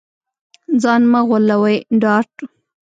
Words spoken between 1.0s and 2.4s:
مه غولوې ډارت